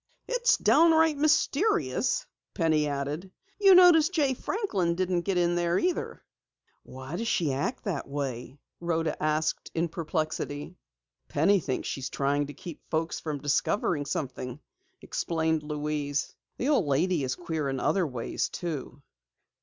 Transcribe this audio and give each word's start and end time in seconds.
"It's 0.27 0.57
downright 0.57 1.15
mysterious," 1.15 2.25
Penny 2.55 2.87
added. 2.87 3.31
"You 3.59 3.75
notice 3.75 4.09
Jay 4.09 4.33
Franklin 4.33 4.95
didn't 4.95 5.21
get 5.21 5.37
in 5.37 5.53
there 5.53 5.77
either!" 5.77 6.23
"Why 6.81 7.17
does 7.17 7.27
she 7.27 7.53
act 7.53 7.83
that 7.83 8.07
way?" 8.07 8.57
Rhoda 8.79 9.21
asked 9.21 9.69
in 9.75 9.89
perplexity. 9.89 10.75
"Penny 11.29 11.59
thinks 11.59 11.87
she's 11.87 12.09
trying 12.09 12.47
to 12.47 12.53
keep 12.55 12.81
folks 12.89 13.19
from 13.19 13.41
discovering 13.41 14.07
something," 14.07 14.59
explained 15.03 15.61
Louise. 15.61 16.35
"The 16.57 16.69
old 16.69 16.85
lady 16.87 17.23
is 17.23 17.35
queer 17.35 17.69
in 17.69 17.79
other 17.79 18.07
ways, 18.07 18.49
too." 18.49 19.03